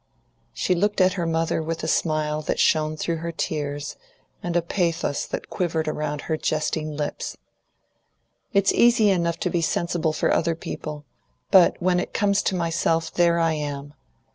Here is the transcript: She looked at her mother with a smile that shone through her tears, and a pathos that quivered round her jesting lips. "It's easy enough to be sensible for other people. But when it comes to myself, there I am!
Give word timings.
She 0.51 0.73
looked 0.73 0.99
at 0.99 1.13
her 1.13 1.27
mother 1.27 1.61
with 1.61 1.83
a 1.83 1.87
smile 1.87 2.41
that 2.41 2.59
shone 2.59 2.97
through 2.97 3.17
her 3.17 3.31
tears, 3.31 3.97
and 4.41 4.55
a 4.55 4.61
pathos 4.63 5.27
that 5.27 5.51
quivered 5.51 5.85
round 5.87 6.21
her 6.21 6.37
jesting 6.37 6.97
lips. 6.97 7.37
"It's 8.51 8.73
easy 8.73 9.11
enough 9.11 9.37
to 9.41 9.51
be 9.51 9.61
sensible 9.61 10.11
for 10.11 10.33
other 10.33 10.55
people. 10.55 11.05
But 11.51 11.79
when 11.79 11.99
it 11.99 12.15
comes 12.15 12.41
to 12.49 12.55
myself, 12.55 13.13
there 13.13 13.37
I 13.37 13.53
am! 13.53 13.93